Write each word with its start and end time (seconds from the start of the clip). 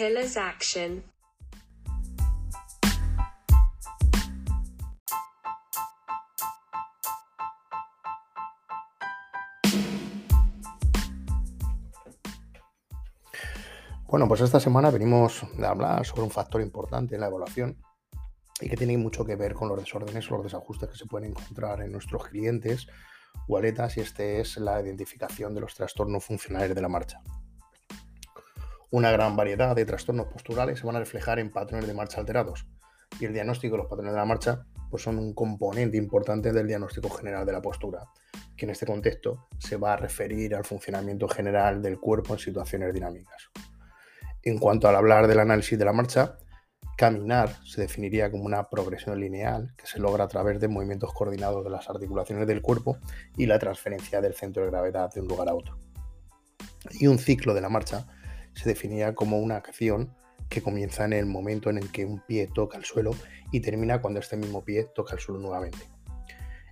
pillars 0.00 0.38
action. 0.38 1.04
Bueno, 14.06 14.26
pues 14.26 14.40
esta 14.40 14.58
semana 14.58 14.90
venimos 14.90 15.42
a 15.62 15.68
hablar 15.68 16.06
sobre 16.06 16.22
un 16.22 16.30
factor 16.30 16.62
importante 16.62 17.14
en 17.14 17.20
la 17.20 17.26
evaluación 17.26 17.76
y 18.58 18.70
que 18.70 18.76
tiene 18.76 18.96
mucho 18.96 19.26
que 19.26 19.36
ver 19.36 19.52
con 19.52 19.68
los 19.68 19.78
desórdenes 19.78 20.30
o 20.30 20.36
los 20.36 20.44
desajustes 20.44 20.88
que 20.88 20.96
se 20.96 21.04
pueden 21.04 21.32
encontrar 21.32 21.82
en 21.82 21.92
nuestros 21.92 22.26
clientes 22.26 22.86
o 23.48 23.96
y 23.96 24.00
este 24.00 24.40
es 24.40 24.56
la 24.56 24.80
identificación 24.80 25.54
de 25.54 25.60
los 25.60 25.74
trastornos 25.74 26.24
funcionales 26.24 26.74
de 26.74 26.80
la 26.80 26.88
marcha. 26.88 27.20
Una 28.92 29.12
gran 29.12 29.36
variedad 29.36 29.76
de 29.76 29.84
trastornos 29.84 30.26
posturales 30.26 30.80
se 30.80 30.86
van 30.86 30.96
a 30.96 30.98
reflejar 30.98 31.38
en 31.38 31.52
patrones 31.52 31.86
de 31.86 31.94
marcha 31.94 32.18
alterados 32.18 32.66
y 33.20 33.24
el 33.24 33.32
diagnóstico 33.32 33.76
de 33.76 33.82
los 33.82 33.88
patrones 33.88 34.12
de 34.12 34.18
la 34.18 34.24
marcha 34.24 34.66
pues 34.90 35.04
son 35.04 35.18
un 35.18 35.32
componente 35.32 35.96
importante 35.96 36.52
del 36.52 36.66
diagnóstico 36.66 37.08
general 37.10 37.46
de 37.46 37.52
la 37.52 37.62
postura, 37.62 38.08
que 38.56 38.66
en 38.66 38.70
este 38.70 38.86
contexto 38.86 39.46
se 39.58 39.76
va 39.76 39.92
a 39.92 39.96
referir 39.96 40.56
al 40.56 40.64
funcionamiento 40.64 41.28
general 41.28 41.80
del 41.80 42.00
cuerpo 42.00 42.34
en 42.34 42.40
situaciones 42.40 42.92
dinámicas. 42.92 43.50
En 44.42 44.58
cuanto 44.58 44.88
al 44.88 44.96
hablar 44.96 45.28
del 45.28 45.38
análisis 45.38 45.78
de 45.78 45.84
la 45.84 45.92
marcha, 45.92 46.38
caminar 46.96 47.64
se 47.64 47.82
definiría 47.82 48.30
como 48.30 48.44
una 48.44 48.68
progresión 48.68 49.20
lineal 49.20 49.72
que 49.76 49.86
se 49.86 50.00
logra 50.00 50.24
a 50.24 50.28
través 50.28 50.58
de 50.58 50.66
movimientos 50.66 51.12
coordinados 51.12 51.62
de 51.62 51.70
las 51.70 51.88
articulaciones 51.88 52.48
del 52.48 52.60
cuerpo 52.60 52.98
y 53.36 53.46
la 53.46 53.60
transferencia 53.60 54.20
del 54.20 54.34
centro 54.34 54.64
de 54.64 54.70
gravedad 54.70 55.12
de 55.14 55.20
un 55.20 55.28
lugar 55.28 55.48
a 55.48 55.54
otro. 55.54 55.78
Y 56.90 57.06
un 57.06 57.18
ciclo 57.18 57.54
de 57.54 57.60
la 57.60 57.68
marcha 57.68 58.06
se 58.54 58.68
definía 58.68 59.14
como 59.14 59.38
una 59.38 59.56
acción 59.56 60.14
que 60.48 60.62
comienza 60.62 61.04
en 61.04 61.12
el 61.12 61.26
momento 61.26 61.70
en 61.70 61.78
el 61.78 61.90
que 61.92 62.04
un 62.04 62.20
pie 62.20 62.48
toca 62.52 62.76
el 62.76 62.84
suelo 62.84 63.12
y 63.52 63.60
termina 63.60 64.00
cuando 64.00 64.20
este 64.20 64.36
mismo 64.36 64.64
pie 64.64 64.88
toca 64.94 65.14
el 65.14 65.20
suelo 65.20 65.40
nuevamente. 65.40 65.78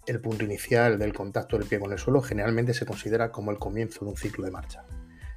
El 0.07 0.21
punto 0.21 0.45
inicial 0.45 0.99
del 0.99 1.13
contacto 1.13 1.59
del 1.59 1.69
pie 1.69 1.79
con 1.79 1.93
el 1.93 1.99
suelo 1.99 2.23
generalmente 2.23 2.75
se 2.75 2.87
considera 2.87 3.31
como 3.31 3.51
el 3.51 3.59
comienzo 3.59 4.05
de 4.05 4.11
un 4.11 4.17
ciclo 4.17 4.45
de 4.45 4.51
marcha. 4.51 4.85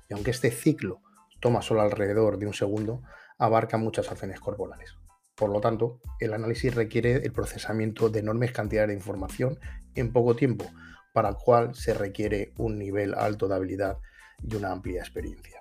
Y 0.09 0.13
aunque 0.13 0.31
este 0.31 0.49
ciclo 0.49 1.01
toma 1.39 1.61
solo 1.61 1.81
alrededor 1.81 2.37
de 2.37 2.47
un 2.47 2.53
segundo, 2.53 3.01
abarca 3.37 3.77
muchas 3.77 4.09
acciones 4.09 4.39
corporales. 4.39 4.95
Por 5.35 5.49
lo 5.49 5.59
tanto, 5.59 5.99
el 6.19 6.33
análisis 6.33 6.73
requiere 6.73 7.15
el 7.15 7.31
procesamiento 7.31 8.09
de 8.09 8.19
enormes 8.19 8.51
cantidades 8.51 8.89
de 8.89 8.95
información 8.95 9.59
en 9.95 10.13
poco 10.13 10.35
tiempo, 10.35 10.65
para 11.13 11.29
el 11.29 11.35
cual 11.35 11.75
se 11.75 11.93
requiere 11.93 12.53
un 12.57 12.77
nivel 12.77 13.13
alto 13.13 13.47
de 13.47 13.55
habilidad 13.55 13.97
y 14.41 14.55
una 14.55 14.71
amplia 14.71 15.01
experiencia. 15.01 15.60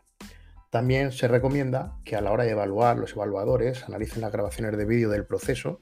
También 0.70 1.10
se 1.10 1.26
recomienda 1.26 1.96
que 2.04 2.14
a 2.14 2.20
la 2.20 2.30
hora 2.30 2.44
de 2.44 2.52
evaluar, 2.52 2.96
los 2.96 3.12
evaluadores 3.12 3.82
analicen 3.84 4.20
las 4.20 4.30
grabaciones 4.30 4.76
de 4.76 4.84
vídeo 4.84 5.10
del 5.10 5.26
proceso 5.26 5.80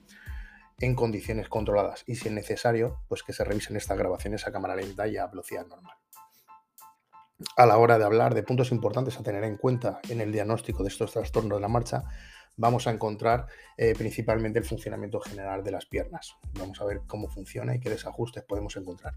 en 0.81 0.95
condiciones 0.95 1.51
controladas 1.51 2.05
y 2.07 2.17
si 2.17 2.29
es 2.29 2.35
necesario, 2.35 3.03
pues 3.07 3.23
que 3.23 3.35
se 3.35 3.45
revisen 3.45 3.77
estas 3.77 3.99
grabaciones 3.99 4.47
a 4.47 4.53
cámara 4.53 4.77
lenta 4.77 5.07
y 5.07 5.19
a 5.19 5.27
velocidad 5.27 5.67
normal. 5.67 5.95
A 7.57 7.67
la 7.67 7.77
hora 7.77 7.99
de 7.99 8.05
hablar 8.05 8.35
de 8.35 8.43
puntos 8.43 8.73
importantes 8.73 9.19
a 9.19 9.23
tener 9.23 9.45
en 9.45 9.59
cuenta 9.59 10.01
en 10.09 10.23
el 10.23 10.33
diagnóstico 10.33 10.83
de 10.83 10.89
estos 10.89 11.13
trastornos 11.13 11.59
de 11.59 11.63
la 11.63 11.69
marcha, 11.69 12.05
vamos 12.57 12.87
a 12.87 12.91
encontrar 12.91 13.47
eh, 13.77 13.95
principalmente 13.97 14.59
el 14.59 14.65
funcionamiento 14.65 15.21
general 15.21 15.63
de 15.63 15.71
las 15.71 15.85
piernas. 15.85 16.35
Vamos 16.55 16.81
a 16.81 16.87
ver 16.87 17.03
cómo 17.07 17.29
funciona 17.29 17.77
y 17.77 17.81
qué 17.81 17.91
desajustes 17.91 18.43
podemos 18.43 18.75
encontrar. 18.77 19.13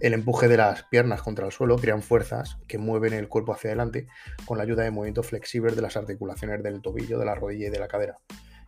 El 0.00 0.14
empuje 0.14 0.46
de 0.46 0.56
las 0.56 0.84
piernas 0.84 1.22
contra 1.22 1.46
el 1.46 1.50
suelo 1.50 1.76
crean 1.76 2.02
fuerzas 2.02 2.56
que 2.68 2.78
mueven 2.78 3.12
el 3.14 3.26
cuerpo 3.26 3.52
hacia 3.52 3.70
adelante 3.70 4.06
con 4.44 4.56
la 4.56 4.62
ayuda 4.62 4.84
de 4.84 4.92
movimientos 4.92 5.26
flexibles 5.26 5.74
de 5.74 5.82
las 5.82 5.96
articulaciones 5.96 6.62
del 6.62 6.80
tobillo, 6.80 7.18
de 7.18 7.24
la 7.24 7.34
rodilla 7.34 7.66
y 7.66 7.70
de 7.70 7.80
la 7.80 7.88
cadera. 7.88 8.16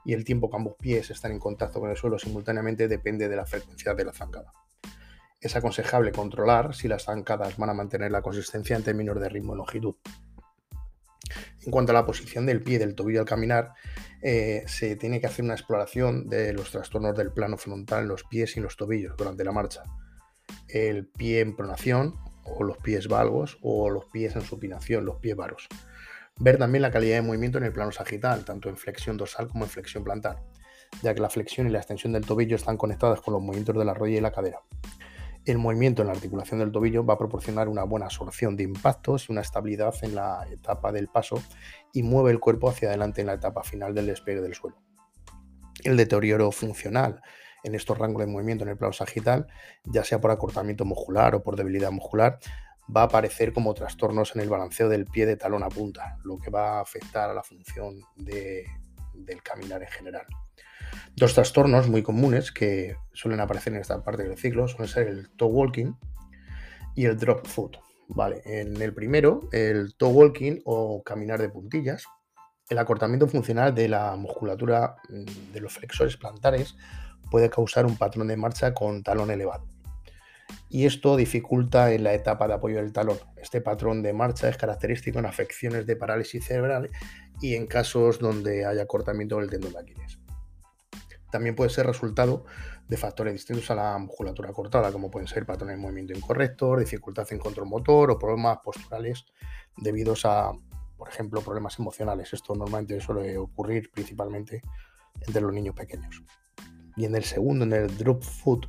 Y 0.04 0.14
el 0.14 0.24
tiempo 0.24 0.50
que 0.50 0.56
ambos 0.56 0.74
pies 0.80 1.08
están 1.10 1.30
en 1.30 1.38
contacto 1.38 1.78
con 1.78 1.88
el 1.88 1.96
suelo 1.96 2.18
simultáneamente 2.18 2.88
depende 2.88 3.28
de 3.28 3.36
la 3.36 3.46
frecuencia 3.46 3.94
de 3.94 4.04
la 4.04 4.12
zancada. 4.12 4.52
Es 5.41 5.54
aconsejable 5.54 6.10
controlar 6.10 6.74
si 6.74 6.88
las 6.88 7.04
zancadas 7.04 7.56
van 7.56 7.70
a 7.70 7.74
mantener 7.74 8.10
la 8.10 8.22
consistencia 8.22 8.74
en 8.74 8.82
términos 8.82 9.20
de 9.20 9.28
ritmo 9.28 9.54
y 9.54 9.58
longitud. 9.58 9.94
En 11.64 11.70
cuanto 11.70 11.92
a 11.92 11.94
la 11.94 12.04
posición 12.04 12.44
del 12.44 12.60
pie 12.60 12.80
del 12.80 12.97
tobillo 12.97 13.20
al 13.20 13.26
caminar, 13.26 13.74
eh, 14.20 14.64
se 14.66 14.97
tiene 14.97 15.20
que 15.20 15.28
hacer 15.28 15.44
una 15.44 15.54
exploración 15.54 16.28
de 16.28 16.52
los 16.54 16.72
trastornos 16.72 17.16
del 17.16 17.30
plano 17.30 17.56
frontal 17.56 18.02
en 18.02 18.08
los 18.08 18.24
pies 18.24 18.56
y 18.56 18.60
los 18.60 18.76
tobillos 18.76 19.16
durante 19.16 19.44
la 19.44 19.52
marcha 19.52 19.84
el 20.72 21.06
pie 21.06 21.41
en 21.41 21.56
pronación 21.56 22.16
o 22.44 22.64
los 22.64 22.78
pies 22.78 23.08
valgos 23.08 23.58
o 23.62 23.91
los 23.91 24.06
pies 24.06 24.36
en 24.36 24.42
supinación, 24.42 25.04
los 25.04 25.16
pies 25.16 25.36
varos. 25.36 25.69
Ver 26.38 26.58
también 26.58 26.82
la 26.82 26.91
calidad 26.91 27.16
de 27.16 27.22
movimiento 27.22 27.58
en 27.58 27.64
el 27.64 27.72
plano 27.72 27.92
sagital, 27.92 28.44
tanto 28.44 28.69
en 28.69 28.76
flexión 28.76 29.16
dorsal 29.16 29.48
como 29.48 29.64
en 29.64 29.70
flexión 29.70 30.04
plantar, 30.04 30.42
ya 31.03 31.14
que 31.14 31.20
la 31.20 31.28
flexión 31.28 31.66
y 31.66 31.70
la 31.70 31.78
extensión 31.78 32.12
del 32.12 32.25
tobillo 32.25 32.56
están 32.56 32.76
conectadas 32.76 33.20
con 33.20 33.34
los 33.34 33.42
movimientos 33.42 33.76
de 33.76 33.84
la 33.84 33.94
rodilla 33.94 34.19
y 34.19 34.22
la 34.22 34.32
cadera. 34.32 34.60
El 35.44 35.59
movimiento 35.59 36.03
en 36.03 36.09
la 36.09 36.14
articulación 36.14 36.60
del 36.60 36.70
tobillo 36.70 37.04
va 37.04 37.14
a 37.14 37.19
proporcionar 37.19 37.69
una 37.69 37.84
buena 37.84 38.06
absorción 38.06 38.56
de 38.56 38.64
impactos 38.64 39.28
y 39.28 39.32
una 39.32 39.41
estabilidad 39.41 39.94
en 40.03 40.14
la 40.14 40.47
etapa 40.50 40.92
del 40.92 41.09
paso 41.09 41.42
y 41.92 42.03
mueve 42.03 42.30
el 42.30 42.41
cuerpo 42.41 42.69
hacia 42.69 42.88
adelante 42.88 43.22
en 43.22 43.26
la 43.26 43.34
etapa 43.34 43.62
final 43.62 43.94
del 43.94 44.06
despegue 44.06 44.42
del 44.42 44.54
suelo. 44.54 44.76
El 45.82 45.97
deterioro 45.97 46.53
funcional 46.53 47.22
en 47.65 47.75
estos 47.75 47.98
rangos 47.98 48.21
de 48.25 48.31
movimiento 48.31 48.65
en 48.65 48.71
el 48.71 48.76
plano 48.76 48.93
sagital, 48.93 49.47
ya 49.84 50.04
sea 50.04 50.21
por 50.21 50.31
acortamiento 50.31 50.84
muscular 50.84 51.34
o 51.34 51.43
por 51.43 51.56
debilidad 51.56 51.91
muscular, 51.91 52.38
va 52.94 53.03
a 53.03 53.04
aparecer 53.04 53.53
como 53.53 53.75
trastornos 53.75 54.34
en 54.34 54.43
el 54.43 54.48
balanceo 54.48 54.88
del 54.88 55.04
pie 55.04 55.26
de 55.26 55.37
talón 55.37 55.62
a 55.62 55.69
punta, 55.69 56.19
lo 56.25 56.38
que 56.38 56.50
va 56.50 56.78
a 56.78 56.81
afectar 56.81 57.31
a 57.31 57.34
la 57.34 57.43
función 57.43 58.00
del 58.16 59.43
caminar 59.43 59.82
en 59.82 59.88
general. 59.88 60.26
Dos 61.15 61.34
trastornos 61.34 61.88
muy 61.88 62.03
comunes 62.03 62.50
que 62.50 62.97
suelen 63.12 63.41
aparecer 63.41 63.72
en 63.75 63.81
esta 63.81 64.03
parte 64.03 64.25
del 64.25 64.37
ciclo 64.37 64.66
suelen 64.66 64.88
ser 64.88 65.09
el 65.09 65.31
toe 65.31 65.48
walking 65.48 65.92
y 66.94 67.04
el 67.04 67.16
drop 67.16 67.47
foot. 67.47 67.77
Vale, 68.09 68.42
en 68.44 68.81
el 68.82 68.92
primero, 68.92 69.48
el 69.53 69.94
toe 69.97 70.09
walking 70.09 70.60
o 70.65 71.03
caminar 71.04 71.41
de 71.41 71.48
puntillas, 71.48 72.06
el 72.69 72.78
acortamiento 72.78 73.28
funcional 73.28 73.75
de 73.75 73.88
la 73.88 74.16
musculatura 74.16 74.97
mm, 75.09 75.53
de 75.53 75.60
los 75.60 75.72
flexores 75.72 76.16
plantares 76.16 76.77
puede 77.30 77.50
causar 77.50 77.86
un 77.86 77.96
patrón 77.96 78.28
de 78.28 78.36
marcha 78.36 78.74
con 78.74 79.02
talón 79.02 79.30
elevado. 79.30 79.66
Y 80.68 80.86
esto 80.86 81.16
dificulta 81.16 81.92
en 81.92 82.04
la 82.04 82.14
etapa 82.14 82.46
de 82.46 82.54
apoyo 82.54 82.76
del 82.76 82.92
talón. 82.92 83.18
Este 83.36 83.60
patrón 83.60 84.02
de 84.02 84.12
marcha 84.12 84.48
es 84.48 84.56
característico 84.56 85.18
en 85.18 85.26
afecciones 85.26 85.86
de 85.86 85.96
parálisis 85.96 86.44
cerebral 86.44 86.91
y 87.41 87.54
en 87.54 87.66
casos 87.66 88.18
donde 88.18 88.64
haya 88.64 88.86
cortamiento 88.86 89.38
del 89.38 89.50
tendón 89.50 89.72
de 89.72 89.80
Aquiles. 89.80 90.18
También 91.30 91.54
puede 91.54 91.70
ser 91.70 91.86
resultado 91.86 92.44
de 92.88 92.96
factores 92.96 93.32
distintos 93.32 93.70
a 93.70 93.76
la 93.76 93.98
musculatura 93.98 94.52
cortada, 94.52 94.91
como 94.91 95.10
pueden 95.10 95.28
ser 95.28 95.47
patrones 95.47 95.76
de 95.76 95.82
movimiento 95.82 96.12
incorrectos, 96.12 96.80
dificultad 96.80 97.26
en 97.30 97.38
control 97.38 97.66
motor 97.68 98.10
o 98.10 98.18
problemas 98.18 98.58
posturales 98.64 99.24
debidos 99.76 100.24
a, 100.24 100.50
por 100.97 101.08
ejemplo, 101.08 101.41
problemas 101.41 101.78
emocionales. 101.78 102.32
Esto 102.32 102.54
normalmente 102.54 103.00
suele 103.00 103.38
ocurrir 103.38 103.91
principalmente 103.92 104.62
entre 105.20 105.41
los 105.41 105.52
niños 105.52 105.74
pequeños 105.74 106.22
y 107.00 107.06
en 107.06 107.16
el 107.16 107.24
segundo, 107.24 107.64
en 107.64 107.72
el 107.72 107.96
drop 107.96 108.22
foot 108.22 108.66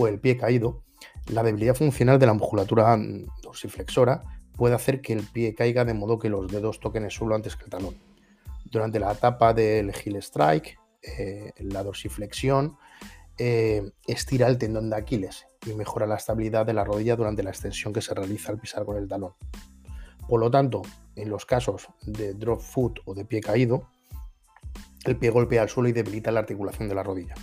o 0.00 0.08
el 0.08 0.18
pie 0.18 0.36
caído, 0.36 0.82
la 1.28 1.44
debilidad 1.44 1.76
funcional 1.76 2.18
de 2.18 2.26
la 2.26 2.32
musculatura 2.32 2.98
dorsiflexora 3.40 4.24
puede 4.56 4.74
hacer 4.74 5.00
que 5.00 5.12
el 5.12 5.22
pie 5.22 5.54
caiga 5.54 5.84
de 5.84 5.94
modo 5.94 6.18
que 6.18 6.28
los 6.28 6.50
dedos 6.50 6.80
toquen 6.80 7.04
el 7.04 7.12
suelo 7.12 7.36
antes 7.36 7.54
que 7.54 7.64
el 7.64 7.70
talón. 7.70 7.96
Durante 8.64 8.98
la 8.98 9.12
etapa 9.12 9.54
del 9.54 9.90
heel 9.90 10.16
strike, 10.16 10.76
eh, 11.02 11.52
la 11.58 11.84
dorsiflexión 11.84 12.76
eh, 13.38 13.88
estira 14.08 14.48
el 14.48 14.58
tendón 14.58 14.90
de 14.90 14.96
Aquiles 14.96 15.46
y 15.64 15.72
mejora 15.74 16.08
la 16.08 16.16
estabilidad 16.16 16.66
de 16.66 16.72
la 16.72 16.82
rodilla 16.82 17.14
durante 17.14 17.44
la 17.44 17.50
extensión 17.50 17.92
que 17.92 18.02
se 18.02 18.12
realiza 18.12 18.50
al 18.50 18.58
pisar 18.58 18.84
con 18.84 18.96
el 18.96 19.06
talón. 19.06 19.34
Por 20.28 20.40
lo 20.40 20.50
tanto, 20.50 20.82
en 21.14 21.30
los 21.30 21.46
casos 21.46 21.88
de 22.02 22.34
drop 22.34 22.60
foot 22.60 22.98
o 23.04 23.14
de 23.14 23.24
pie 23.24 23.40
caído, 23.40 23.88
el 25.04 25.16
pie 25.16 25.30
golpea 25.30 25.62
al 25.62 25.68
suelo 25.68 25.88
y 25.88 25.92
debilita 25.92 26.32
la 26.32 26.40
articulación 26.40 26.88
de 26.88 26.96
la 26.96 27.04
rodilla. 27.04 27.36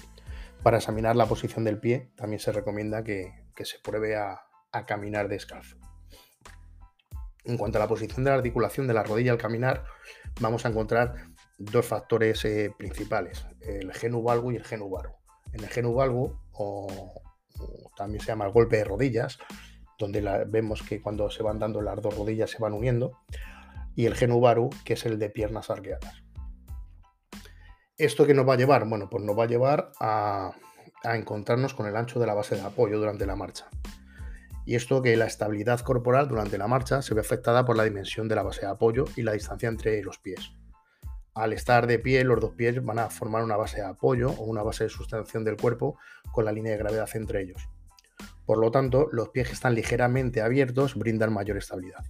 Para 0.65 0.77
examinar 0.77 1.15
la 1.15 1.27
posición 1.27 1.63
del 1.63 1.79
pie, 1.79 2.09
también 2.15 2.39
se 2.39 2.51
recomienda 2.51 3.03
que, 3.03 3.31
se 3.63 3.77
pruebe 3.83 4.15
a, 4.15 4.41
caminar 4.87 5.27
descalzo. 5.27 5.77
En 7.43 7.55
cuanto 7.55 7.77
a 7.77 7.81
la 7.81 7.87
posición 7.87 8.23
de 8.23 8.31
la 8.31 8.37
articulación 8.37 8.87
de 8.87 8.95
la 8.95 9.03
rodilla 9.03 9.31
al 9.31 9.37
caminar, 9.37 9.83
vamos 10.41 10.65
a 10.65 10.69
encontrar 10.69 11.27
dos 11.59 11.85
factores 11.85 12.43
eh, 12.45 12.71
principales, 12.75 13.45
el 13.61 13.93
genu 13.93 14.23
valgo 14.23 14.51
y 14.51 14.55
el 14.55 14.63
genu 14.63 14.89
varo. 14.89 15.17
En 15.53 15.63
el 15.63 15.69
genu 15.69 15.93
valgo, 15.93 16.41
o, 16.53 17.21
también 17.95 18.21
se 18.21 18.29
llama 18.29 18.45
el 18.45 18.51
golpe 18.51 18.77
de 18.77 18.85
rodillas, 18.85 19.37
donde 19.99 20.21
vemos 20.47 20.81
que 20.81 20.99
cuando 20.99 21.29
se 21.29 21.43
van 21.43 21.59
dando 21.59 21.79
las 21.79 22.01
dos 22.01 22.17
rodillas 22.17 22.49
se 22.49 22.57
van 22.57 22.73
uniendo, 22.73 23.19
y 23.93 24.07
el 24.07 24.15
genu 24.15 24.39
varo, 24.39 24.71
que 24.83 24.93
es 24.93 25.05
el 25.05 25.19
de 25.19 25.29
piernas 25.29 25.69
arqueadas. 25.69 26.24
¿Esto 27.97 28.27
qué 28.27 28.33
nos 28.33 28.45
va 28.45 28.55
a 28.55 28.57
llevar? 28.57 28.85
Bueno, 28.89 29.09
pues 29.09 29.23
nos 29.23 29.39
va 29.39 29.45
a 29.45 29.47
llevar 29.47 29.93
a, 30.01 30.51
encontrarnos 31.05 31.73
con 31.73 31.85
el 31.85 31.95
ancho 31.95 32.19
de 32.19 32.25
la 32.25 32.33
base 32.33 32.55
de 32.55 32.61
apoyo 32.61 32.99
durante 32.99 33.25
la 33.25 33.37
marcha. 33.37 33.69
Y 34.65 34.75
esto 34.75 35.01
que 35.01 35.15
la 35.15 35.27
estabilidad 35.27 35.79
corporal 35.79 36.27
durante 36.27 36.57
la 36.57 36.67
marcha 36.67 37.01
se 37.01 37.13
ve 37.13 37.21
afectada 37.21 37.63
por 37.63 37.77
la 37.77 37.85
dimensión 37.85 38.27
de 38.27 38.35
la 38.35 38.43
base 38.43 38.61
de 38.61 38.67
apoyo 38.67 39.05
y 39.15 39.21
la 39.21 39.31
distancia 39.31 39.69
entre 39.69 40.01
los 40.03 40.19
pies. 40.19 40.51
al 41.35 41.53
estar 41.53 41.85
de 41.87 41.99
pie, 41.99 42.23
los 42.25 42.41
dos 42.41 42.51
pies 42.51 42.83
van 42.83 42.99
a 42.99 43.09
formar 43.09 43.43
una 43.43 43.55
base 43.55 43.77
de 43.77 43.85
apoyo 43.85 44.29
o 44.29 44.43
una 44.43 44.63
base 44.63 44.85
de 44.85 44.89
sustentación 44.89 45.43
del 45.45 45.57
cuerpo 45.57 45.97
con 46.31 46.43
la 46.43 46.51
línea 46.51 46.73
de 46.73 46.77
gravedad 46.77 47.09
entre 47.13 47.41
ellos. 47.43 47.69
Por 48.45 48.57
lo 48.57 48.71
tanto, 48.71 49.07
los 49.11 49.29
pies 49.29 49.47
que 49.47 49.53
están 49.53 49.75
ligeramente 49.75 50.41
abiertos 50.41 50.95
brindan 50.95 51.33
mayor 51.33 51.57
estabilidad. 51.57 52.05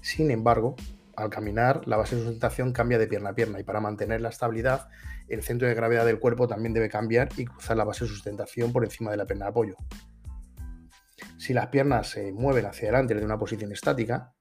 Sin 0.00 0.30
embargo, 0.30 0.74
al 1.16 1.30
caminar, 1.30 1.86
la 1.86 1.96
base 1.96 2.16
de 2.16 2.22
sustentación 2.22 2.72
cambia 2.72 2.98
de 2.98 3.06
pierna 3.06 3.30
a 3.30 3.34
pierna 3.34 3.60
y 3.60 3.64
para 3.64 3.80
mantener 3.80 4.20
la 4.20 4.30
estabilidad, 4.30 4.88
el 5.28 5.42
centro 5.42 5.68
de 5.68 5.74
gravedad 5.74 6.04
del 6.04 6.18
cuerpo 6.18 6.48
también 6.48 6.72
debe 6.72 6.88
cambiar 6.88 7.28
y 7.36 7.44
cruzar 7.44 7.76
la 7.76 7.84
base 7.84 8.04
de 8.04 8.10
sustentación 8.10 8.72
por 8.72 8.84
encima 8.84 9.10
de 9.10 9.16
la 9.16 9.26
pierna 9.26 9.46
de 9.46 9.50
apoyo. 9.50 9.76
Si 11.38 11.52
las 11.52 11.68
piernas 11.68 12.10
se 12.10 12.32
mueven 12.32 12.66
hacia 12.66 12.88
adelante 12.88 13.14
desde 13.14 13.26
una 13.26 13.38
posición 13.38 13.72
estática, 13.72 14.32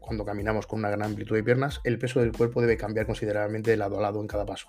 cuando 0.00 0.24
caminamos 0.24 0.66
con 0.66 0.80
una 0.80 0.90
gran 0.90 1.02
amplitud 1.02 1.34
de 1.34 1.42
piernas, 1.42 1.80
el 1.84 1.98
peso 1.98 2.20
del 2.20 2.32
cuerpo 2.32 2.60
debe 2.60 2.76
cambiar 2.76 3.06
considerablemente 3.06 3.70
de 3.70 3.76
lado 3.76 3.98
a 3.98 4.02
lado 4.02 4.20
en 4.20 4.26
cada 4.26 4.44
paso. 4.44 4.68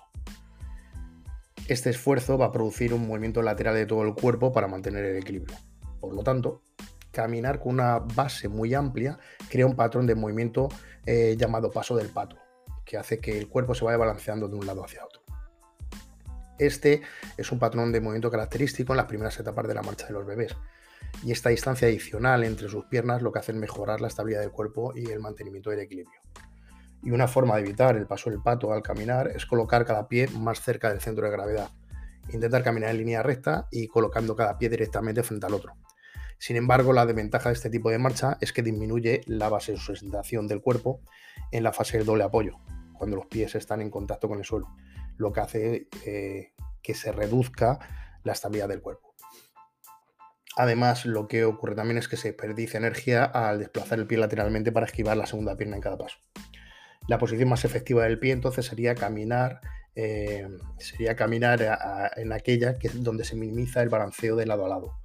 Este 1.68 1.90
esfuerzo 1.90 2.36
va 2.36 2.46
a 2.46 2.52
producir 2.52 2.92
un 2.92 3.06
movimiento 3.06 3.42
lateral 3.42 3.74
de 3.74 3.86
todo 3.86 4.02
el 4.02 4.14
cuerpo 4.14 4.52
para 4.52 4.68
mantener 4.68 5.04
el 5.04 5.16
equilibrio. 5.16 5.56
Por 6.00 6.14
lo 6.14 6.22
tanto, 6.22 6.62
caminar 7.10 7.58
con 7.58 7.74
una 7.74 8.00
base 8.00 8.48
muy 8.48 8.74
amplia 8.74 9.18
crea 9.48 9.66
un 9.66 9.76
patrón 9.76 10.06
de 10.06 10.14
movimiento 10.14 10.68
eh, 11.06 11.36
llamado 11.38 11.70
paso 11.70 11.96
del 11.96 12.08
pato, 12.08 12.36
que 12.84 12.96
hace 12.96 13.18
que 13.18 13.38
el 13.38 13.48
cuerpo 13.48 13.74
se 13.74 13.84
vaya 13.84 13.96
balanceando 13.96 14.48
de 14.48 14.56
un 14.56 14.66
lado 14.66 14.84
hacia 14.84 15.04
otro. 15.04 15.22
Este 16.58 17.02
es 17.36 17.50
un 17.50 17.58
patrón 17.58 17.90
de 17.90 18.00
movimiento 18.00 18.30
característico 18.30 18.92
en 18.92 18.98
las 18.98 19.06
primeras 19.06 19.38
etapas 19.38 19.66
de 19.66 19.74
la 19.74 19.82
marcha 19.82 20.06
de 20.06 20.12
los 20.12 20.24
bebés, 20.24 20.56
y 21.22 21.32
esta 21.32 21.50
distancia 21.50 21.88
adicional 21.88 22.44
entre 22.44 22.68
sus 22.68 22.84
piernas 22.86 23.22
lo 23.22 23.32
que 23.32 23.38
hace 23.38 23.52
es 23.52 23.58
mejorar 23.58 24.00
la 24.00 24.08
estabilidad 24.08 24.40
del 24.40 24.50
cuerpo 24.50 24.92
y 24.94 25.10
el 25.10 25.20
mantenimiento 25.20 25.70
del 25.70 25.80
equilibrio. 25.80 26.20
Y 27.02 27.10
una 27.10 27.28
forma 27.28 27.56
de 27.56 27.62
evitar 27.62 27.96
el 27.96 28.06
paso 28.06 28.30
del 28.30 28.40
pato 28.40 28.72
al 28.72 28.82
caminar 28.82 29.28
es 29.28 29.46
colocar 29.46 29.84
cada 29.84 30.08
pie 30.08 30.28
más 30.28 30.60
cerca 30.60 30.88
del 30.88 31.00
centro 31.00 31.26
de 31.26 31.32
gravedad. 31.32 31.70
Intentar 32.32 32.62
caminar 32.62 32.90
en 32.90 32.98
línea 32.98 33.22
recta 33.22 33.68
y 33.70 33.88
colocando 33.88 34.34
cada 34.34 34.56
pie 34.56 34.70
directamente 34.70 35.22
frente 35.22 35.46
al 35.46 35.54
otro. 35.54 35.74
Sin 36.38 36.56
embargo, 36.56 36.92
la 36.92 37.06
desventaja 37.06 37.48
de 37.48 37.54
este 37.54 37.70
tipo 37.70 37.90
de 37.90 37.98
marcha 37.98 38.36
es 38.40 38.52
que 38.52 38.62
disminuye 38.62 39.22
la 39.26 39.48
base 39.48 39.76
sustentación 39.76 40.46
del 40.46 40.60
cuerpo 40.60 41.00
en 41.50 41.62
la 41.62 41.72
fase 41.72 41.98
del 41.98 42.06
doble 42.06 42.24
apoyo, 42.24 42.58
cuando 42.98 43.16
los 43.16 43.26
pies 43.26 43.54
están 43.54 43.80
en 43.80 43.90
contacto 43.90 44.28
con 44.28 44.38
el 44.38 44.44
suelo, 44.44 44.74
lo 45.16 45.32
que 45.32 45.40
hace 45.40 45.88
eh, 46.04 46.52
que 46.82 46.94
se 46.94 47.12
reduzca 47.12 47.78
la 48.24 48.32
estabilidad 48.32 48.68
del 48.68 48.82
cuerpo. 48.82 49.14
Además, 50.56 51.04
lo 51.04 51.26
que 51.26 51.44
ocurre 51.44 51.74
también 51.74 51.98
es 51.98 52.08
que 52.08 52.16
se 52.16 52.32
perdice 52.32 52.76
energía 52.76 53.24
al 53.24 53.58
desplazar 53.58 53.98
el 53.98 54.06
pie 54.06 54.18
lateralmente 54.18 54.70
para 54.70 54.86
esquivar 54.86 55.16
la 55.16 55.26
segunda 55.26 55.56
pierna 55.56 55.76
en 55.76 55.82
cada 55.82 55.98
paso. 55.98 56.18
La 57.08 57.18
posición 57.18 57.48
más 57.48 57.64
efectiva 57.64 58.04
del 58.04 58.18
pie 58.18 58.32
entonces 58.32 58.66
sería 58.66 58.94
caminar, 58.94 59.60
eh, 59.94 60.48
sería 60.78 61.16
caminar 61.16 61.78
en 62.16 62.32
aquella 62.32 62.78
que 62.78 62.88
donde 62.88 63.24
se 63.24 63.36
minimiza 63.36 63.82
el 63.82 63.88
balanceo 63.88 64.36
de 64.36 64.46
lado 64.46 64.64
a 64.64 64.68
lado, 64.68 64.96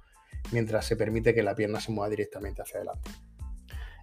mientras 0.52 0.86
se 0.86 0.96
permite 0.96 1.34
que 1.34 1.42
la 1.42 1.54
pierna 1.54 1.80
se 1.80 1.92
mueva 1.92 2.08
directamente 2.08 2.62
hacia 2.62 2.78
adelante. 2.78 3.10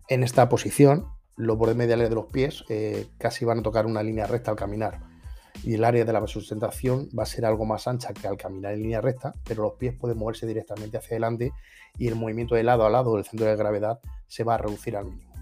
En 0.10 0.24
esta 0.24 0.48
posición, 0.50 1.07
los 1.36 1.57
bordes 1.57 1.75
mediales 1.75 2.10
de 2.10 2.16
los 2.16 2.28
pies 2.28 2.63
eh, 2.69 3.07
casi 3.18 3.45
van 3.45 3.60
a 3.60 3.63
tocar 3.63 3.86
una 3.86 4.04
línea 4.04 4.25
recta 4.25 4.51
al 4.51 4.57
caminar, 4.57 5.00
y 5.63 5.74
el 5.74 5.84
área 5.84 6.06
de 6.06 6.13
la 6.13 6.25
sustentación 6.28 7.10
va 7.18 7.24
a 7.24 7.25
ser 7.25 7.45
algo 7.45 7.66
más 7.66 7.88
ancha 7.88 8.13
que 8.13 8.28
al 8.28 8.38
caminar 8.38 8.74
en 8.74 8.84
línea 8.84 9.01
recta, 9.01 9.34
pero 9.44 9.63
los 9.63 9.74
pies 9.74 9.95
pueden 9.95 10.18
moverse 10.18 10.45
directamente 10.45 10.98
hacia 10.98 11.16
adelante 11.16 11.51
y 11.98 12.07
el 12.07 12.16
movimiento 12.16 12.56
de 12.56 12.63
lado 12.63 12.86
a 12.86 12.89
lado 12.89 13.16
del 13.16 13.25
centro 13.25 13.48
de 13.48 13.56
gravedad 13.56 14.00
se 14.28 14.44
va 14.44 14.56
a 14.56 14.57
reducir 14.57 14.95
al 14.95 15.06
mínimo. 15.06 15.34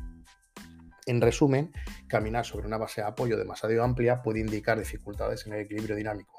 En 1.06 1.22
resumen, 1.22 1.72
caminar 2.08 2.46
sobre 2.46 2.66
una 2.66 2.78
base 2.78 3.02
de 3.02 3.08
apoyo 3.08 3.38
demasiado 3.38 3.84
amplia 3.84 4.24
puede 4.24 4.40
indicar 4.40 4.80
dificultades 4.80 5.46
en 5.46 5.54
el 5.54 5.62
equilibrio 5.62 5.96
dinámico. 5.96 6.35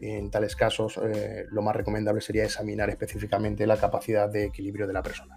En 0.00 0.30
tales 0.30 0.56
casos, 0.56 0.98
eh, 1.02 1.44
lo 1.50 1.62
más 1.62 1.76
recomendable 1.76 2.20
sería 2.20 2.44
examinar 2.44 2.88
específicamente 2.88 3.66
la 3.66 3.76
capacidad 3.76 4.30
de 4.30 4.44
equilibrio 4.44 4.86
de 4.86 4.94
la 4.94 5.02
persona. 5.02 5.36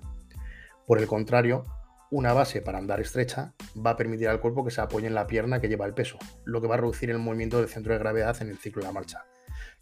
Por 0.88 1.00
el 1.00 1.08
contrario, 1.08 1.66
una 2.12 2.32
base 2.32 2.62
para 2.62 2.78
andar 2.78 3.02
estrecha 3.02 3.54
va 3.76 3.92
a 3.92 3.98
permitir 3.98 4.28
al 4.30 4.40
cuerpo 4.40 4.64
que 4.64 4.72
se 4.72 4.80
apoye 4.80 5.08
en 5.08 5.16
la 5.16 5.28
pierna 5.28 5.60
que 5.60 5.68
lleva 5.68 5.86
el 5.86 5.94
peso, 5.94 6.18
lo 6.46 6.62
que 6.62 6.68
va 6.68 6.76
a 6.76 6.78
reducir 6.78 7.10
el 7.10 7.18
movimiento 7.18 7.60
del 7.60 7.68
centro 7.68 7.92
de 7.92 8.00
gravedad 8.00 8.42
en 8.42 8.50
el 8.50 8.58
ciclo 8.58 8.82
de 8.82 8.88
la 8.88 8.94
marcha, 8.94 9.26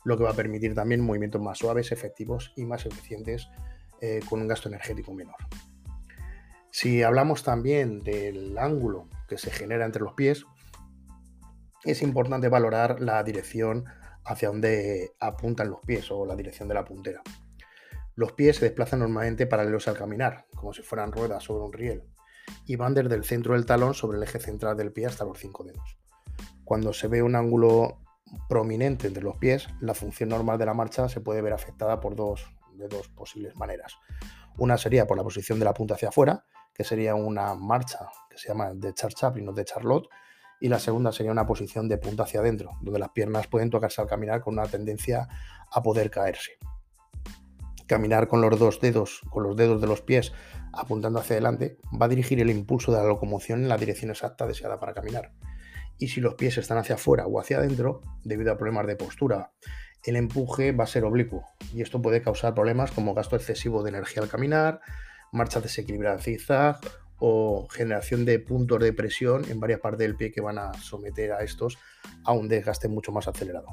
lo 0.05 0.17
que 0.17 0.23
va 0.23 0.31
a 0.31 0.35
permitir 0.35 0.73
también 0.73 1.01
movimientos 1.01 1.41
más 1.41 1.57
suaves, 1.57 1.91
efectivos 1.91 2.53
y 2.55 2.65
más 2.65 2.85
eficientes 2.85 3.49
eh, 3.99 4.21
con 4.29 4.41
un 4.41 4.47
gasto 4.47 4.69
energético 4.69 5.13
menor. 5.13 5.35
Si 6.71 7.03
hablamos 7.03 7.43
también 7.43 7.99
del 7.99 8.57
ángulo 8.57 9.09
que 9.27 9.37
se 9.37 9.51
genera 9.51 9.85
entre 9.85 10.01
los 10.01 10.13
pies, 10.13 10.45
es 11.83 12.01
importante 12.01 12.47
valorar 12.47 13.01
la 13.01 13.21
dirección 13.23 13.85
hacia 14.25 14.49
donde 14.49 15.13
apuntan 15.19 15.69
los 15.69 15.81
pies 15.81 16.09
o 16.11 16.25
la 16.25 16.35
dirección 16.35 16.67
de 16.67 16.75
la 16.75 16.85
puntera. 16.85 17.21
Los 18.15 18.33
pies 18.33 18.57
se 18.57 18.65
desplazan 18.65 18.99
normalmente 18.99 19.47
paralelos 19.47 19.87
al 19.87 19.97
caminar, 19.97 20.45
como 20.55 20.73
si 20.73 20.81
fueran 20.81 21.11
ruedas 21.11 21.43
sobre 21.43 21.63
un 21.63 21.73
riel 21.73 22.03
y 22.65 22.75
van 22.75 22.93
desde 22.93 23.15
el 23.15 23.23
centro 23.23 23.53
del 23.53 23.65
talón 23.65 23.93
sobre 23.93 24.17
el 24.17 24.23
eje 24.23 24.39
central 24.39 24.77
del 24.77 24.91
pie 24.91 25.05
hasta 25.05 25.25
los 25.25 25.39
cinco 25.39 25.63
dedos. 25.63 25.97
Cuando 26.63 26.93
se 26.93 27.07
ve 27.07 27.21
un 27.21 27.35
ángulo 27.35 28.01
prominente 28.47 29.07
entre 29.07 29.23
los 29.23 29.37
pies, 29.37 29.67
la 29.79 29.93
función 29.93 30.29
normal 30.29 30.57
de 30.57 30.65
la 30.65 30.73
marcha 30.73 31.09
se 31.09 31.21
puede 31.21 31.41
ver 31.41 31.53
afectada 31.53 31.99
por 31.99 32.15
dos, 32.15 32.53
de 32.73 32.87
dos 32.87 33.09
posibles 33.09 33.55
maneras. 33.55 33.97
Una 34.57 34.77
sería 34.77 35.07
por 35.07 35.17
la 35.17 35.23
posición 35.23 35.59
de 35.59 35.65
la 35.65 35.73
punta 35.73 35.95
hacia 35.95 36.09
afuera, 36.09 36.45
que 36.73 36.83
sería 36.83 37.15
una 37.15 37.53
marcha 37.55 37.99
que 38.29 38.37
se 38.37 38.49
llama 38.49 38.73
de 38.73 38.93
Charles 38.93 39.15
Chaplin 39.15 39.49
o 39.49 39.53
de 39.53 39.65
Charlotte, 39.65 40.07
y 40.61 40.69
la 40.69 40.79
segunda 40.79 41.11
sería 41.11 41.31
una 41.31 41.47
posición 41.47 41.89
de 41.89 41.97
punta 41.97 42.23
hacia 42.23 42.39
adentro, 42.39 42.77
donde 42.81 42.99
las 42.99 43.09
piernas 43.09 43.47
pueden 43.47 43.71
tocarse 43.71 43.99
al 43.99 44.07
caminar 44.07 44.41
con 44.41 44.53
una 44.53 44.67
tendencia 44.67 45.27
a 45.71 45.81
poder 45.81 46.11
caerse. 46.11 46.51
Caminar 47.87 48.27
con 48.27 48.41
los 48.41 48.57
dos 48.57 48.79
dedos, 48.79 49.21
con 49.31 49.43
los 49.43 49.57
dedos 49.57 49.81
de 49.81 49.87
los 49.87 50.01
pies 50.01 50.31
apuntando 50.71 51.19
hacia 51.19 51.33
adelante, 51.33 51.79
va 51.99 52.05
a 52.05 52.09
dirigir 52.09 52.39
el 52.39 52.51
impulso 52.51 52.91
de 52.91 52.99
la 52.99 53.07
locomoción 53.07 53.63
en 53.63 53.69
la 53.69 53.77
dirección 53.77 54.11
exacta 54.11 54.45
deseada 54.45 54.79
para 54.79 54.93
caminar. 54.93 55.33
Y 55.97 56.09
si 56.09 56.21
los 56.21 56.35
pies 56.35 56.57
están 56.59 56.77
hacia 56.77 56.95
afuera 56.95 57.25
o 57.25 57.39
hacia 57.39 57.57
adentro, 57.57 58.01
debido 58.23 58.53
a 58.53 58.57
problemas 58.57 58.85
de 58.85 58.95
postura, 58.95 59.51
el 60.05 60.15
empuje 60.15 60.71
va 60.73 60.83
a 60.83 60.87
ser 60.87 61.03
oblicuo 61.03 61.43
y 61.73 61.81
esto 61.81 62.01
puede 62.01 62.21
causar 62.21 62.53
problemas 62.53 62.91
como 62.91 63.15
gasto 63.15 63.35
excesivo 63.35 63.83
de 63.83 63.89
energía 63.89 64.21
al 64.21 64.29
caminar, 64.29 64.79
marcha 65.31 65.59
desequilibrada 65.59 66.17
en 66.17 66.21
zigzag 66.21 66.79
o 67.23 67.67
generación 67.69 68.25
de 68.25 68.39
puntos 68.39 68.79
de 68.79 68.93
presión 68.93 69.45
en 69.49 69.59
varias 69.59 69.79
partes 69.79 69.99
del 69.99 70.15
pie 70.15 70.31
que 70.31 70.41
van 70.41 70.57
a 70.57 70.73
someter 70.73 71.31
a 71.31 71.43
estos 71.43 71.77
a 72.25 72.31
un 72.31 72.47
desgaste 72.47 72.87
mucho 72.87 73.11
más 73.11 73.27
acelerado. 73.27 73.67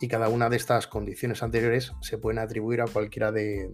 Y 0.00 0.08
cada 0.08 0.28
una 0.28 0.50
de 0.50 0.56
estas 0.56 0.88
condiciones 0.88 1.44
anteriores 1.44 1.92
se 2.00 2.18
pueden 2.18 2.40
atribuir 2.40 2.80
a 2.80 2.86
cualquiera 2.86 3.30
de, 3.30 3.70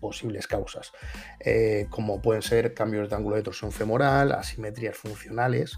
posibles 0.00 0.46
causas, 0.46 0.92
eh, 1.40 1.86
como 1.90 2.22
pueden 2.22 2.42
ser 2.42 2.72
cambios 2.72 3.10
de 3.10 3.16
ángulo 3.16 3.34
de 3.34 3.42
torsión 3.42 3.72
femoral, 3.72 4.30
asimetrías 4.30 4.96
funcionales 4.96 5.76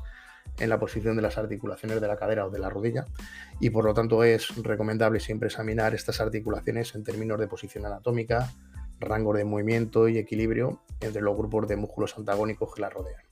en 0.58 0.68
la 0.68 0.78
posición 0.78 1.16
de 1.16 1.22
las 1.22 1.38
articulaciones 1.38 2.02
de 2.02 2.06
la 2.06 2.16
cadera 2.16 2.44
o 2.44 2.50
de 2.50 2.58
la 2.58 2.68
rodilla, 2.68 3.06
y 3.60 3.70
por 3.70 3.86
lo 3.86 3.94
tanto 3.94 4.24
es 4.24 4.54
recomendable 4.62 5.20
siempre 5.20 5.46
examinar 5.46 5.94
estas 5.94 6.20
articulaciones 6.20 6.94
en 6.94 7.02
términos 7.02 7.40
de 7.40 7.48
posición 7.48 7.86
anatómica, 7.86 8.50
rango 9.00 9.32
de 9.32 9.44
movimiento 9.44 10.08
y 10.08 10.18
equilibrio 10.18 10.82
entre 11.00 11.22
los 11.22 11.36
grupos 11.36 11.66
de 11.66 11.76
músculos 11.76 12.16
antagónicos 12.16 12.74
que 12.74 12.82
la 12.82 12.90
rodean. 12.90 13.22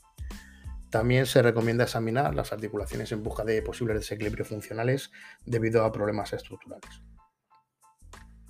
También 0.91 1.27
se 1.27 1.43
recomienda 1.43 1.85
examinar 1.85 2.35
las 2.35 2.53
articulaciones 2.53 3.13
en 3.13 3.23
busca 3.23 3.45
de 3.45 3.61
posibles 3.61 3.99
desequilibrios 3.99 4.49
funcionales 4.49 5.11
debido 5.45 5.85
a 5.85 5.93
problemas 5.93 6.33
estructurales. 6.33 7.03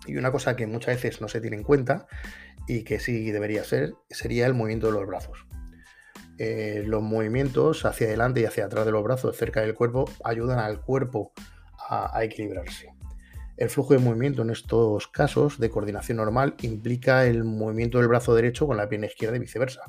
Y 0.07 0.17
una 0.17 0.31
cosa 0.31 0.55
que 0.55 0.67
muchas 0.67 0.95
veces 0.95 1.21
no 1.21 1.29
se 1.29 1.41
tiene 1.41 1.57
en 1.57 1.65
cuenta 1.65 2.07
y 2.69 2.85
que 2.85 3.01
sí 3.01 3.31
debería 3.33 3.65
ser, 3.65 3.95
sería 4.09 4.47
el 4.47 4.55
movimiento 4.55 4.87
de 4.87 4.93
los 4.93 5.07
brazos. 5.07 5.47
Eh, 6.39 6.85
los 6.87 7.03
movimientos 7.03 7.85
hacia 7.85 8.07
adelante 8.07 8.41
y 8.41 8.45
hacia 8.45 8.67
atrás 8.67 8.87
de 8.87 8.93
los 8.93 9.03
brazos, 9.03 9.37
cerca 9.37 9.61
del 9.61 9.75
cuerpo, 9.75 10.05
ayudan 10.23 10.61
al 10.61 10.81
cuerpo 10.81 11.33
a, 11.89 12.23
equilibrarse. 12.23 12.93
El 13.59 13.71
flujo 13.71 13.93
de 13.93 13.99
movimiento 13.99 14.43
en 14.43 14.51
estos 14.51 15.09
casos 15.09 15.59
de 15.59 15.69
coordinación 15.69 16.17
normal 16.17 16.55
implica 16.63 17.27
el 17.27 17.45
movimiento 17.45 17.99
del 17.99 18.09
brazo 18.09 18.35
derecho 18.35 18.67
con 18.67 18.77
la 18.77 18.89
pierna 18.89 19.09
izquierda 19.09 19.37
y 19.37 19.41
viceversa. 19.41 19.83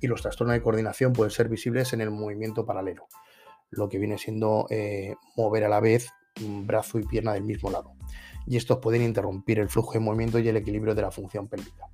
Y 0.00 0.06
los 0.06 0.22
trastornos 0.22 0.54
de 0.54 0.62
coordinación 0.62 1.12
pueden 1.12 1.30
ser 1.30 1.48
visibles 1.48 1.92
en 1.92 2.02
el 2.02 2.10
movimiento 2.10 2.64
paralelo, 2.64 3.08
lo 3.70 3.88
que 3.88 3.98
viene 3.98 4.18
siendo 4.18 4.66
eh, 4.70 5.16
mover 5.36 5.64
a 5.64 5.68
la 5.68 5.80
vez 5.80 6.10
brazo 6.38 6.98
y 6.98 7.04
pierna 7.04 7.32
del 7.32 7.44
mismo 7.44 7.70
lado 7.70 7.94
y 8.46 8.56
estos 8.56 8.78
pueden 8.78 9.02
interrumpir 9.02 9.58
el 9.58 9.68
flujo 9.68 9.92
de 9.92 10.00
movimiento 10.00 10.38
y 10.38 10.48
el 10.48 10.56
equilibrio 10.56 10.94
de 10.94 11.02
la 11.02 11.10
función 11.10 11.48
pélvica. 11.48 11.88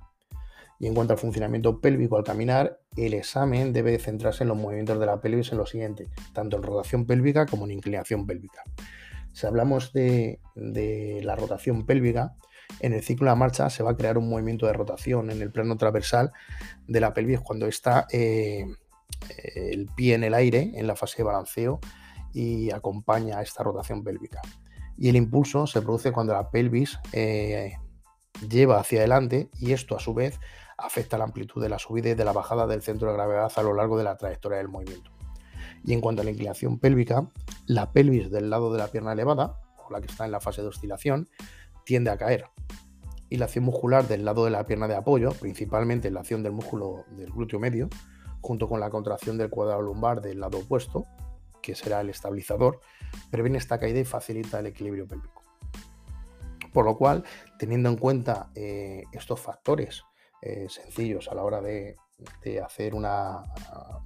Y 0.79 0.87
en 0.87 0.95
cuanto 0.95 1.13
al 1.13 1.19
funcionamiento 1.19 1.81
pélvico 1.81 2.17
al 2.17 2.23
caminar, 2.23 2.79
el 2.95 3.13
examen 3.13 3.73
debe 3.73 3.99
centrarse 3.99 4.43
en 4.43 4.47
los 4.49 4.57
movimientos 4.57 4.99
de 4.99 5.05
la 5.05 5.19
pelvis 5.19 5.51
en 5.51 5.57
lo 5.57 5.65
siguiente, 5.65 6.07
tanto 6.33 6.55
en 6.55 6.63
rotación 6.63 7.05
pélvica 7.05 7.45
como 7.45 7.65
en 7.65 7.71
inclinación 7.71 8.25
pélvica. 8.25 8.63
Si 9.33 9.47
hablamos 9.47 9.93
de, 9.93 10.39
la 10.55 11.35
rotación 11.35 11.85
pélvica, 11.85 12.35
en 12.79 12.93
el 12.93 13.03
ciclo 13.03 13.25
de 13.25 13.31
la 13.31 13.35
marcha 13.35 13.69
se 13.69 13.83
va 13.83 13.91
a 13.91 13.97
crear 13.97 14.17
un 14.17 14.29
movimiento 14.29 14.67
de 14.67 14.73
rotación 14.73 15.31
en 15.31 15.41
el 15.41 15.51
plano 15.51 15.77
transversal 15.77 16.31
de 16.87 16.99
la 16.99 17.13
pelvis 17.13 17.39
cuando 17.39 17.65
está 17.65 18.07
eh, 18.11 18.65
el 19.55 19.87
pie 19.95 20.13
en 20.13 20.23
el 20.23 20.33
aire 20.33 20.71
en 20.75 20.85
la 20.85 20.95
fase 20.95 21.17
de 21.17 21.23
balanceo 21.23 21.79
y 22.33 22.71
acompaña 22.71 23.39
a 23.39 23.41
esta 23.41 23.63
rotación 23.63 24.03
pélvica. 24.03 24.41
Y 24.97 25.09
el 25.09 25.15
impulso 25.15 25.65
se 25.65 25.81
produce 25.81 26.11
cuando 26.11 26.33
la 26.33 26.51
pelvis 26.51 26.99
eh, 27.13 27.73
lleva 28.47 28.79
hacia 28.79 28.99
adelante 28.99 29.49
y 29.59 29.71
esto 29.71 29.95
a 29.95 29.99
su 29.99 30.13
vez 30.13 30.39
afecta 30.77 31.17
la 31.17 31.23
amplitud 31.25 31.61
de 31.61 31.69
la 31.69 31.79
subida 31.79 32.09
y 32.09 32.15
de 32.15 32.25
la 32.25 32.33
bajada 32.33 32.67
del 32.67 32.81
centro 32.81 33.09
de 33.09 33.15
gravedad 33.15 33.51
a 33.55 33.63
lo 33.63 33.73
largo 33.73 33.97
de 33.97 34.03
la 34.03 34.17
trayectoria 34.17 34.59
del 34.59 34.69
movimiento. 34.69 35.11
Y 35.83 35.93
en 35.93 36.01
cuanto 36.01 36.21
a 36.21 36.25
la 36.25 36.31
inclinación 36.31 36.79
pélvica, 36.79 37.27
la 37.65 37.91
pelvis 37.91 38.29
del 38.31 38.49
lado 38.49 38.71
de 38.71 38.79
la 38.79 38.87
pierna 38.87 39.13
elevada, 39.13 39.59
o 39.77 39.91
la 39.91 40.01
que 40.01 40.07
está 40.07 40.25
en 40.25 40.31
la 40.31 40.39
fase 40.39 40.61
de 40.61 40.67
oscilación, 40.67 41.29
tiende 41.85 42.11
a 42.11 42.17
caer. 42.17 42.45
Y 43.29 43.37
la 43.37 43.45
acción 43.45 43.65
muscular 43.65 44.07
del 44.07 44.25
lado 44.25 44.45
de 44.45 44.51
la 44.51 44.65
pierna 44.65 44.87
de 44.87 44.95
apoyo, 44.95 45.31
principalmente 45.31 46.11
la 46.11 46.21
acción 46.21 46.43
del 46.43 46.51
músculo 46.51 47.05
del 47.15 47.31
glúteo 47.31 47.59
medio, 47.59 47.89
junto 48.41 48.67
con 48.67 48.79
la 48.79 48.89
contracción 48.89 49.37
del 49.37 49.49
cuadrado 49.49 49.81
lumbar 49.81 50.21
del 50.21 50.39
lado 50.39 50.59
opuesto, 50.59 51.05
que 51.61 51.75
será 51.75 52.01
el 52.01 52.09
estabilizador, 52.09 52.79
previene 53.31 53.57
esta 53.57 53.79
caída 53.79 53.99
y 53.99 54.05
facilita 54.05 54.59
el 54.59 54.67
equilibrio 54.67 55.07
pélvico. 55.07 55.43
Por 56.73 56.85
lo 56.85 56.97
cual, 56.97 57.23
teniendo 57.57 57.89
en 57.89 57.97
cuenta 57.97 58.51
eh, 58.55 59.03
estos 59.11 59.39
factores 59.39 60.03
eh, 60.41 60.67
sencillos 60.69 61.27
a 61.27 61.35
la 61.35 61.43
hora 61.43 61.61
de, 61.61 61.97
hacer 62.63 62.95
una 62.95 63.43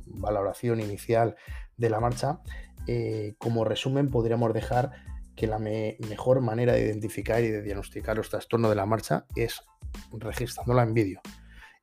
valoración 0.06 0.80
inicial 0.80 1.36
de 1.78 1.90
la 1.90 2.00
marcha, 2.00 2.40
eh, 2.88 3.36
como 3.38 3.64
resumen 3.64 4.10
podríamos 4.10 4.54
dejar 4.54 4.92
que 5.36 5.48
la 5.48 5.58
mejor 5.60 6.42
manera 6.42 6.74
de 6.74 6.86
identificar 6.86 7.44
y 7.44 7.50
de 7.50 7.62
diagnosticar 7.62 8.18
los 8.18 8.30
trastornos 8.30 8.70
de 8.70 8.76
la 8.76 8.86
marcha 8.86 9.26
es 9.36 9.64
registrándola 10.12 10.84
en 10.84 10.94
vídeo 10.94 11.22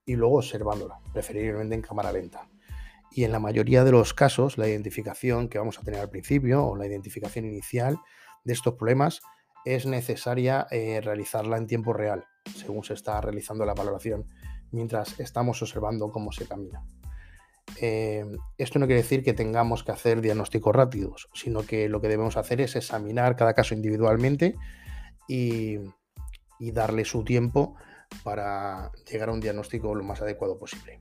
y 0.04 0.14
luego 0.14 0.38
observándola, 0.38 1.00
preferiblemente 1.12 1.74
en 1.74 1.82
cámara 1.82 2.12
lenta. 2.12 2.48
Y 3.12 3.24
en 3.24 3.32
la 3.32 3.40
mayoría 3.40 3.82
de 3.82 3.90
los 3.90 4.14
casos, 4.14 4.56
la 4.56 4.68
identificación 4.68 5.48
que 5.48 5.58
vamos 5.58 5.78
a 5.78 5.82
tener 5.82 6.00
al 6.00 6.10
principio 6.10 6.64
o 6.64 6.76
la 6.76 6.86
identificación 6.86 7.44
inicial 7.44 7.98
de 8.44 8.52
estos 8.52 8.74
problemas 8.74 9.20
es 9.64 9.86
necesaria 9.86 10.66
eh, 10.70 11.00
realizarla 11.00 11.56
en 11.56 11.66
tiempo 11.66 11.92
real, 11.92 12.24
según 12.56 12.84
se 12.84 12.94
está 12.94 13.20
realizando 13.20 13.64
la 13.64 13.74
valoración, 13.74 14.26
mientras 14.72 15.18
estamos 15.20 15.60
observando 15.62 16.10
cómo 16.10 16.32
se 16.32 16.46
camina. 16.46 16.84
Eh, 17.80 18.24
esto 18.58 18.78
no 18.78 18.86
quiere 18.86 19.02
decir 19.02 19.22
que 19.22 19.32
tengamos 19.32 19.84
que 19.84 19.92
hacer 19.92 20.20
diagnósticos 20.20 20.74
rápidos, 20.74 21.28
sino 21.34 21.62
que 21.62 21.88
lo 21.88 22.00
que 22.00 22.08
debemos 22.08 22.36
hacer 22.36 22.60
es 22.60 22.76
examinar 22.76 23.36
cada 23.36 23.54
caso 23.54 23.74
individualmente 23.74 24.56
y, 25.28 25.78
y 26.58 26.72
darle 26.72 27.04
su 27.04 27.24
tiempo 27.24 27.76
para 28.24 28.90
llegar 29.10 29.28
a 29.28 29.32
un 29.32 29.40
diagnóstico 29.40 29.94
lo 29.94 30.02
más 30.02 30.20
adecuado 30.20 30.58
posible. 30.58 31.00